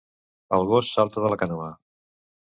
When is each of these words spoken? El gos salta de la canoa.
El 0.57 0.63
gos 0.71 0.87
salta 0.93 1.25
de 1.25 1.31
la 1.33 1.37
canoa. 1.41 1.67